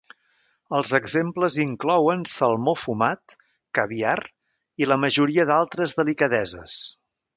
Els 0.77 0.93
exemples 0.99 1.57
inclouen 1.63 2.23
salmó 2.31 2.73
fumat, 2.85 3.35
caviar 3.81 4.17
i 4.85 4.89
la 4.93 4.99
majoria 5.05 5.47
d'altres 5.51 5.95
delicadeses. 6.01 6.81